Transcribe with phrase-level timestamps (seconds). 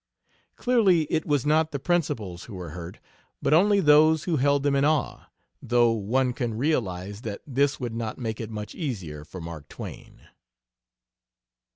[0.55, 2.97] Clearly, it was not the principals who were hurt,
[3.39, 5.27] but only those who held them in awe,
[5.61, 10.21] though one can realize that this would not make it much easier for Mark Twain.